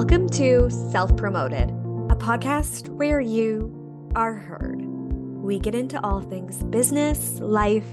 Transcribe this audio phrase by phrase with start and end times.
[0.00, 1.68] Welcome to Self Promoted,
[2.08, 4.80] a podcast where you are heard.
[4.80, 7.84] We get into all things business, life,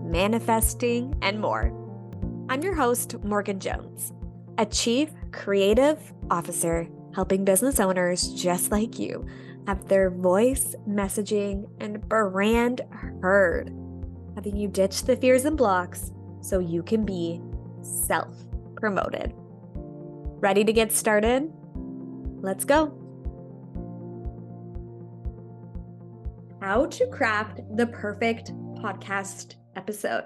[0.00, 1.70] manifesting, and more.
[2.48, 4.14] I'm your host, Morgan Jones,
[4.56, 9.26] a chief creative officer helping business owners just like you
[9.66, 12.80] have their voice, messaging, and brand
[13.20, 13.70] heard,
[14.36, 17.42] having you ditch the fears and blocks so you can be
[17.82, 18.34] self
[18.74, 19.34] promoted.
[20.42, 21.52] Ready to get started?
[22.40, 22.92] Let's go.
[26.60, 30.24] How to craft the perfect podcast episode.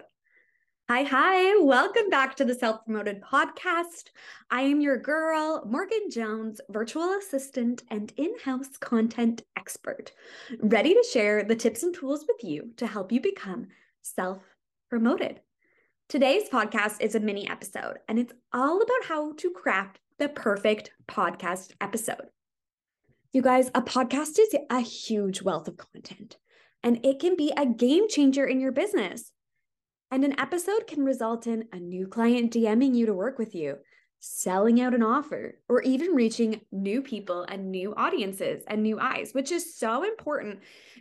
[0.89, 1.59] Hi, hi.
[1.59, 4.05] Welcome back to the Self Promoted Podcast.
[4.51, 10.12] I am your girl, Morgan Jones, virtual assistant and in house content expert,
[10.61, 13.67] ready to share the tips and tools with you to help you become
[14.01, 14.41] self
[14.89, 15.41] promoted.
[16.09, 20.92] Today's podcast is a mini episode, and it's all about how to craft the perfect
[21.09, 22.28] podcast episode.
[23.33, 26.39] You guys, a podcast is a huge wealth of content,
[26.83, 29.33] and it can be a game changer in your business.
[30.11, 33.77] And an episode can result in a new client DMing you to work with you,
[34.20, 39.33] selling out an offer, or even reaching new people and new audiences and new eyes,
[39.33, 40.61] which is so important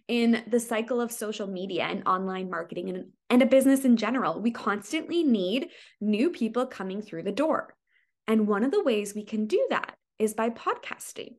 [0.10, 4.42] in the cycle of social media and online marketing and, and a business in general.
[4.42, 5.70] We constantly need
[6.02, 7.76] new people coming through the door.
[8.28, 11.36] And one of the ways we can do that is by podcasting.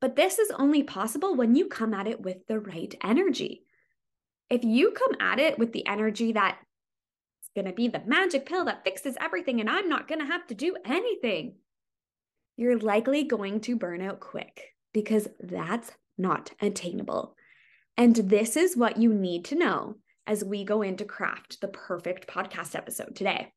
[0.00, 3.64] But this is only possible when you come at it with the right energy.
[4.50, 6.58] If you come at it with the energy that
[7.40, 10.26] it's going to be the magic pill that fixes everything and I'm not going to
[10.26, 11.54] have to do anything,
[12.56, 17.36] you're likely going to burn out quick because that's not attainable.
[17.96, 22.28] And this is what you need to know as we go into craft the perfect
[22.28, 23.52] podcast episode today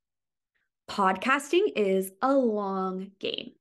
[0.90, 3.52] podcasting is a long game.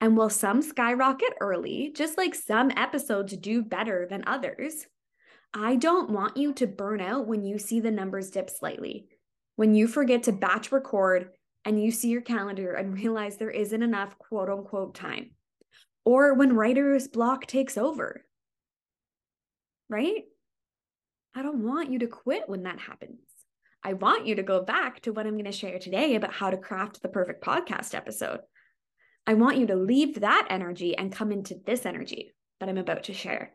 [0.00, 4.86] And while some skyrocket early, just like some episodes do better than others,
[5.54, 9.06] I don't want you to burn out when you see the numbers dip slightly,
[9.56, 11.30] when you forget to batch record
[11.64, 15.30] and you see your calendar and realize there isn't enough quote unquote time,
[16.04, 18.24] or when writer's block takes over.
[19.88, 20.24] Right?
[21.34, 23.20] I don't want you to quit when that happens.
[23.84, 26.48] I want you to go back to what I'm going to share today about how
[26.48, 28.40] to craft the perfect podcast episode.
[29.26, 33.04] I want you to leave that energy and come into this energy that I'm about
[33.04, 33.52] to share.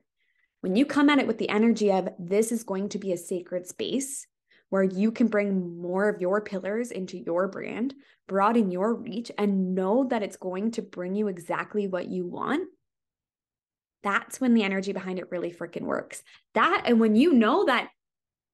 [0.61, 3.17] When you come at it with the energy of this is going to be a
[3.17, 4.27] sacred space
[4.69, 7.95] where you can bring more of your pillars into your brand,
[8.27, 12.67] broaden your reach, and know that it's going to bring you exactly what you want,
[14.03, 16.21] that's when the energy behind it really freaking works.
[16.53, 17.89] That, and when you know that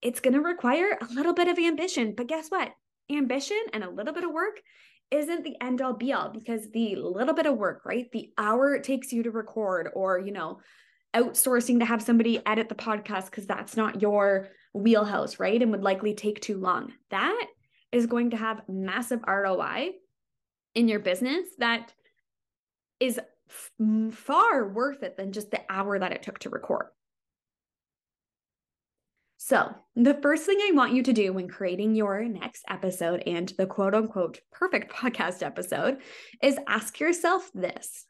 [0.05, 2.13] it's going to require a little bit of ambition.
[2.15, 2.71] But guess what?
[3.11, 4.61] Ambition and a little bit of work
[5.09, 8.05] isn't the end all be all because the little bit of work, right?
[8.11, 10.59] The hour it takes you to record or, you know,
[11.15, 15.59] outsourcing to have somebody edit the podcast because that's not your wheelhouse, right?
[15.59, 16.93] And would likely take too long.
[17.09, 17.47] That
[17.91, 19.91] is going to have massive ROI
[20.75, 21.91] in your business that
[22.99, 23.71] is f-
[24.13, 26.87] far worth it than just the hour that it took to record.
[29.47, 33.47] So, the first thing I want you to do when creating your next episode and
[33.59, 35.99] the quote unquote perfect podcast episode
[36.41, 38.07] is ask yourself this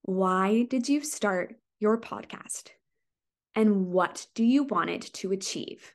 [0.00, 2.70] Why did you start your podcast?
[3.54, 5.92] And what do you want it to achieve?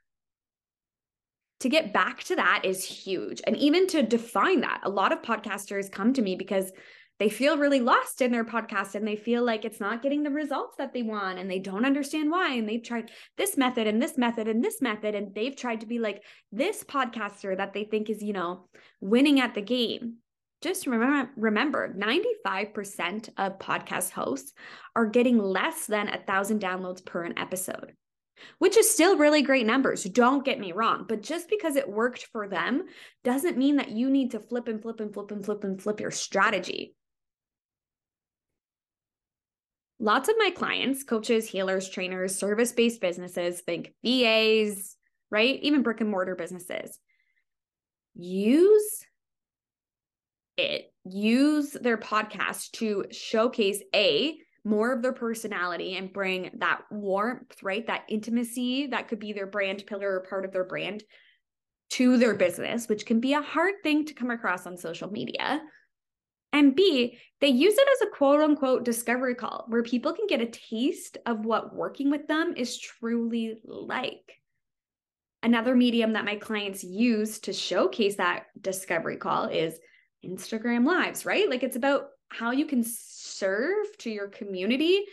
[1.62, 3.42] To get back to that is huge.
[3.48, 6.72] And even to define that, a lot of podcasters come to me because
[7.18, 10.30] they feel really lost in their podcast and they feel like it's not getting the
[10.30, 14.02] results that they want and they don't understand why and they've tried this method and
[14.02, 17.84] this method and this method and they've tried to be like this podcaster that they
[17.84, 18.68] think is you know
[19.00, 20.16] winning at the game
[20.62, 24.54] just remember remember 95% of podcast hosts
[24.96, 27.94] are getting less than a thousand downloads per an episode
[28.60, 30.04] which is still really great numbers.
[30.04, 31.06] Don't get me wrong.
[31.08, 32.84] But just because it worked for them
[33.24, 36.00] doesn't mean that you need to flip and flip and flip and flip and flip
[36.00, 36.96] your strategy.
[40.00, 44.98] Lots of my clients, coaches, healers, trainers, service based businesses, think VAs,
[45.32, 45.60] right?
[45.62, 47.00] Even brick and mortar businesses,
[48.14, 49.06] use
[50.58, 57.62] it, use their podcast to showcase A, more of their personality and bring that warmth,
[57.62, 57.86] right?
[57.88, 61.04] That intimacy that could be their brand pillar or part of their brand
[61.92, 65.62] to their business, which can be a hard thing to come across on social media.
[66.56, 70.40] And B, they use it as a quote unquote discovery call where people can get
[70.40, 74.40] a taste of what working with them is truly like.
[75.44, 79.78] Another medium that my clients use to showcase that discovery call is
[80.26, 81.50] Instagram lives, right?
[81.50, 85.04] Like it's about how you can serve to your community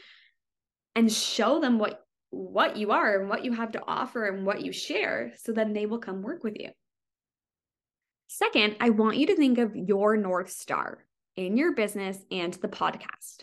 [0.95, 4.63] and show them what what you are and what you have to offer and what
[4.63, 6.71] you share so then they will come work with you.
[8.29, 11.05] Second, I want you to think of your North Star
[11.37, 13.43] in your business and the podcast.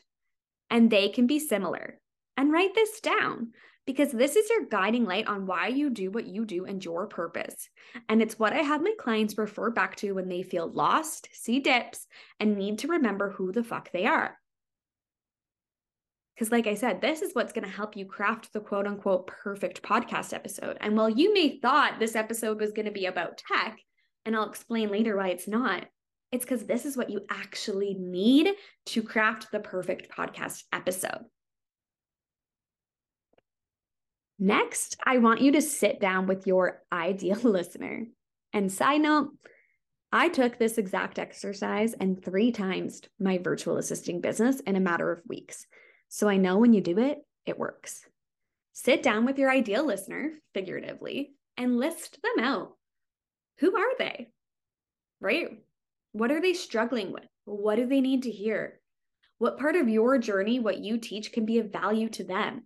[0.69, 1.99] And they can be similar.
[2.37, 3.53] And write this down
[3.85, 7.07] because this is your guiding light on why you do what you do and your
[7.07, 7.69] purpose.
[8.07, 11.59] And it's what I have my clients refer back to when they feel lost, see
[11.59, 12.05] dips,
[12.39, 14.37] and need to remember who the fuck they are.
[16.35, 19.27] Because, like I said, this is what's going to help you craft the quote unquote
[19.27, 20.77] perfect podcast episode.
[20.79, 23.79] And while you may thought this episode was going to be about tech,
[24.23, 25.87] and I'll explain later why it's not,
[26.31, 28.49] it's because this is what you actually need
[28.87, 31.25] to craft the perfect podcast episode.
[34.37, 38.05] Next, I want you to sit down with your ideal listener.
[38.53, 39.31] And side note,
[40.11, 45.11] I took this exact exercise and three times my virtual assisting business in a matter
[45.11, 45.67] of weeks.
[46.07, 48.07] So I know when you do it, it works.
[48.73, 52.75] Sit down with your ideal listener, figuratively, and list them out.
[53.59, 54.29] Who are they?
[55.19, 55.59] Right?
[56.11, 57.27] What are they struggling with?
[57.45, 58.79] What do they need to hear?
[59.37, 62.63] What part of your journey, what you teach, can be of value to them?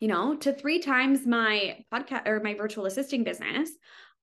[0.00, 3.70] You know, to three times my podcast or my virtual assisting business,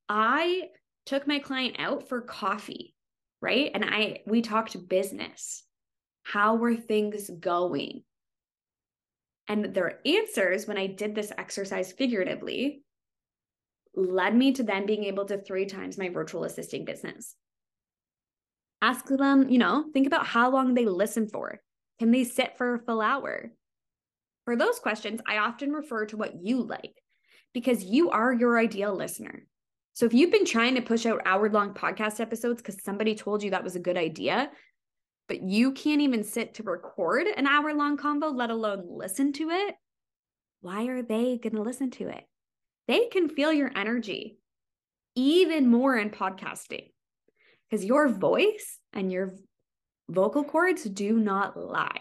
[0.08, 0.70] I
[1.06, 2.96] took my client out for coffee,
[3.42, 3.72] right?
[3.74, 5.64] And I we talked business.
[6.24, 8.04] How were things going?
[9.48, 12.82] And their answers, when I did this exercise figuratively,
[13.96, 17.36] led me to then being able to three times my virtual assisting business.
[18.86, 21.60] Ask them, you know, think about how long they listen for.
[21.98, 23.52] Can they sit for a full hour?
[24.44, 27.02] For those questions, I often refer to what you like
[27.52, 29.48] because you are your ideal listener.
[29.94, 33.42] So if you've been trying to push out hour long podcast episodes because somebody told
[33.42, 34.52] you that was a good idea,
[35.28, 39.50] but you can't even sit to record an hour long convo, let alone listen to
[39.50, 39.74] it,
[40.62, 42.24] why are they going to listen to it?
[42.88, 44.38] They can feel your energy
[45.16, 46.92] even more in podcasting
[47.76, 49.34] because your voice and your
[50.10, 52.00] vocal cords do not lie.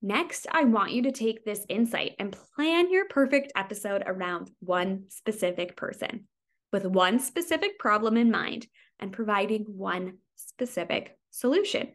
[0.00, 5.04] Next, I want you to take this insight and plan your perfect episode around one
[5.08, 6.26] specific person
[6.72, 8.66] with one specific problem in mind
[8.98, 11.88] and providing one specific solution.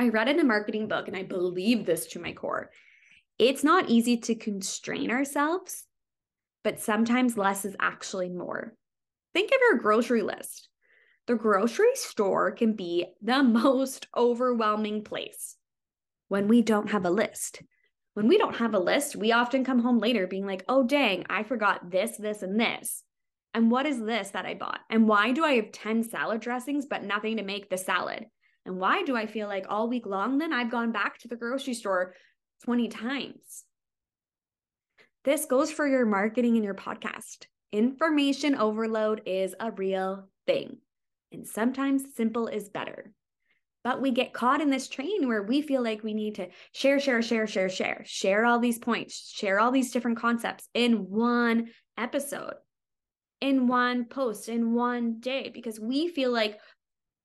[0.00, 2.70] I read in a marketing book, and I believe this to my core.
[3.38, 5.84] It's not easy to constrain ourselves,
[6.64, 8.74] but sometimes less is actually more.
[9.32, 10.66] Think of your grocery list.
[11.30, 15.54] The grocery store can be the most overwhelming place
[16.26, 17.62] when we don't have a list.
[18.14, 21.24] When we don't have a list, we often come home later being like, oh, dang,
[21.30, 23.04] I forgot this, this, and this.
[23.54, 24.80] And what is this that I bought?
[24.90, 28.26] And why do I have 10 salad dressings, but nothing to make the salad?
[28.66, 31.36] And why do I feel like all week long then I've gone back to the
[31.36, 32.16] grocery store
[32.64, 33.62] 20 times?
[35.24, 37.46] This goes for your marketing and your podcast.
[37.70, 40.78] Information overload is a real thing.
[41.32, 43.12] And sometimes simple is better.
[43.82, 47.00] But we get caught in this train where we feel like we need to share,
[47.00, 51.70] share, share, share, share, share all these points, share all these different concepts in one
[51.96, 52.54] episode,
[53.40, 56.58] in one post, in one day, because we feel like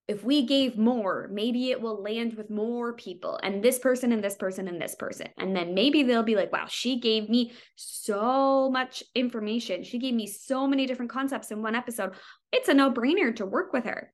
[0.07, 4.23] if we gave more, maybe it will land with more people and this person and
[4.23, 5.27] this person and this person.
[5.37, 9.83] And then maybe they'll be like, wow, she gave me so much information.
[9.83, 12.13] She gave me so many different concepts in one episode.
[12.51, 14.13] It's a no brainer to work with her.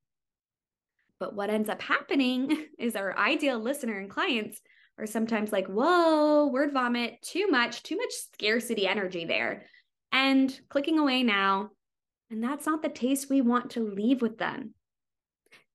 [1.20, 4.62] But what ends up happening is our ideal listener and clients
[4.98, 9.66] are sometimes like, whoa, word vomit, too much, too much scarcity energy there,
[10.14, 11.72] and clicking away now.
[12.30, 14.74] And that's not the taste we want to leave with them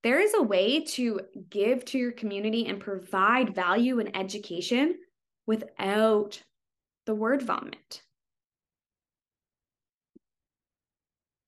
[0.03, 4.97] there is a way to give to your community and provide value and education
[5.47, 6.43] without
[7.07, 8.03] the word vomit.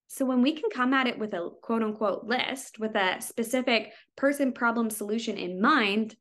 [0.07, 3.93] So, when we can come at it with a quote unquote list with a specific
[4.17, 6.15] person, problem, solution in mind,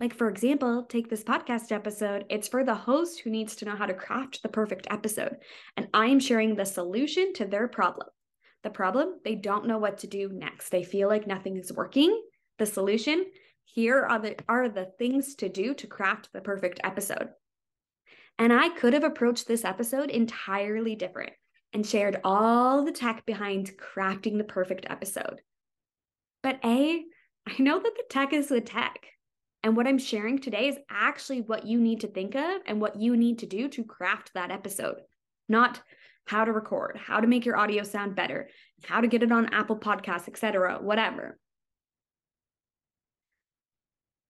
[0.00, 3.76] like for example, take this podcast episode, it's for the host who needs to know
[3.76, 5.36] how to craft the perfect episode.
[5.76, 8.08] And I'm sharing the solution to their problem.
[8.62, 10.70] The problem, they don't know what to do next.
[10.70, 12.20] They feel like nothing is working.
[12.58, 13.24] The solution,
[13.64, 17.30] here are the are the things to do to craft the perfect episode.
[18.38, 21.32] And I could have approached this episode entirely different
[21.72, 25.40] and shared all the tech behind crafting the perfect episode.
[26.42, 27.04] But A,
[27.46, 28.98] I know that the tech is the tech.
[29.62, 32.96] And what I'm sharing today is actually what you need to think of and what
[32.96, 34.96] you need to do to craft that episode,
[35.48, 35.82] not
[36.26, 38.48] how to record, how to make your audio sound better,
[38.84, 41.38] how to get it on Apple Podcasts, etc., whatever.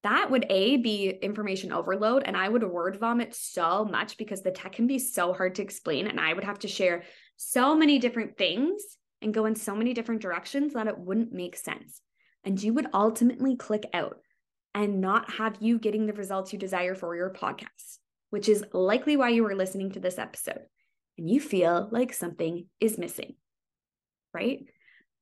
[0.02, 4.50] that would a be information overload and i would word vomit so much because the
[4.50, 7.02] tech can be so hard to explain and i would have to share
[7.36, 8.82] so many different things
[9.22, 12.00] and go in so many different directions that it wouldn't make sense
[12.44, 14.18] and you would ultimately click out
[14.74, 17.98] and not have you getting the results you desire for your podcast
[18.30, 20.62] which is likely why you are listening to this episode
[21.20, 23.36] and you feel like something is missing
[24.34, 24.64] right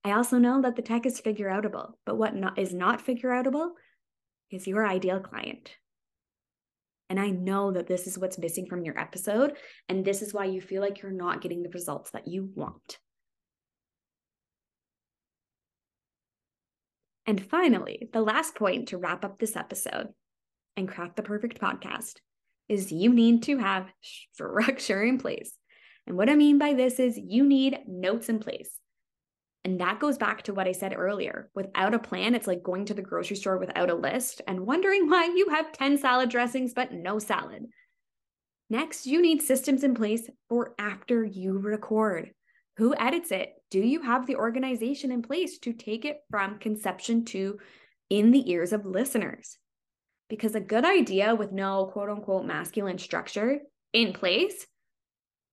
[0.03, 3.29] i also know that the tech is figure outable but what not, is not figure
[3.29, 3.69] outable
[4.51, 5.75] is your ideal client.
[7.09, 9.53] And I know that this is what's missing from your episode.
[9.87, 12.99] And this is why you feel like you're not getting the results that you want.
[17.25, 20.07] And finally, the last point to wrap up this episode
[20.75, 22.15] and craft the perfect podcast
[22.67, 25.51] is you need to have structure in place.
[26.09, 28.71] And what I mean by this is you need notes in place.
[29.63, 31.51] And that goes back to what I said earlier.
[31.53, 35.07] Without a plan, it's like going to the grocery store without a list and wondering
[35.07, 37.65] why you have 10 salad dressings but no salad.
[38.71, 42.31] Next, you need systems in place for after you record.
[42.77, 43.53] Who edits it?
[43.69, 47.59] Do you have the organization in place to take it from conception to
[48.09, 49.57] in the ears of listeners?
[50.27, 53.59] Because a good idea with no quote unquote masculine structure
[53.93, 54.65] in place,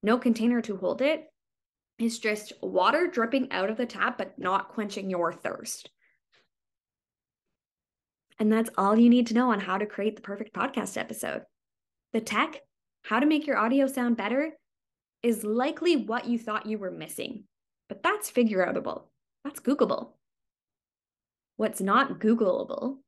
[0.02, 1.20] no container to hold it.
[1.20, 1.30] it,
[1.98, 5.90] is just water dripping out of the tap, but not quenching your thirst.
[8.38, 11.42] And that's all you need to know on how to create the perfect podcast episode.
[12.12, 12.60] The tech,
[13.02, 14.52] how to make your audio sound better,
[15.22, 17.44] is likely what you thought you were missing,
[17.88, 19.04] but that's figure outable.
[19.42, 20.12] That's Googleable.
[21.56, 22.98] What's not Googleable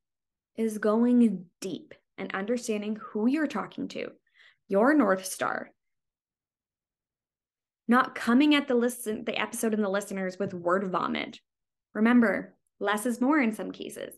[0.56, 4.12] is going deep and understanding who you're talking to,
[4.66, 5.70] your North Star,
[7.88, 11.40] not coming at the listen the episode and the listeners with word vomit.
[11.94, 14.14] Remember, less is more in some cases.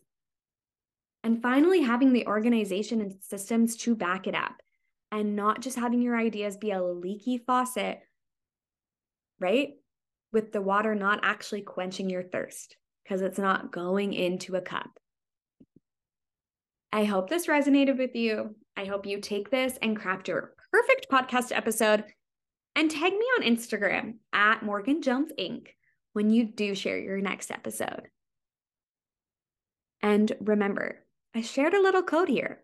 [1.22, 4.54] And finally, having the organization and systems to back it up
[5.12, 8.00] and not just having your ideas be a leaky faucet,
[9.38, 9.70] right?
[10.32, 14.90] With the water not actually quenching your thirst because it's not going into a cup.
[16.92, 18.56] I hope this resonated with you.
[18.76, 22.04] I hope you take this and craft your perfect podcast episode
[22.74, 25.68] and tag me on Instagram at Morgan Jones Inc.
[26.12, 28.08] when you do share your next episode.
[30.02, 32.60] And remember, I shared a little code here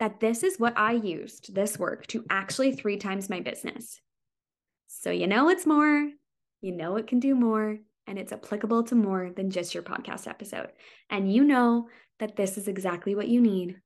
[0.00, 4.00] that this is what I used this work to actually three times my business.
[4.88, 6.10] So you know it's more,
[6.60, 10.26] you know it can do more, and it's applicable to more than just your podcast
[10.26, 10.70] episode.
[11.08, 13.76] And you know that this is exactly what you need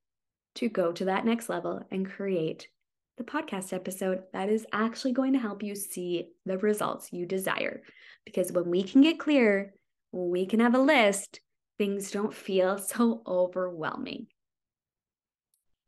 [0.57, 2.69] to go to that next level and create
[3.17, 7.83] the podcast episode that is actually going to help you see the results you desire.
[8.25, 9.73] Because when we can get clear,
[10.13, 11.41] we can have a list,
[11.79, 14.27] things don't feel so overwhelming.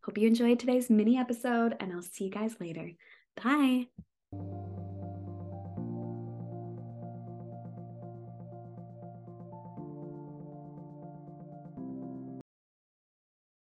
[0.05, 2.93] Hope you enjoyed today's mini episode, and I'll see you guys later.
[3.43, 3.89] Bye.